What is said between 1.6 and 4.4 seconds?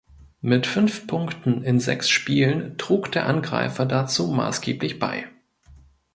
in sechs Spielen trug der Angreifer dazu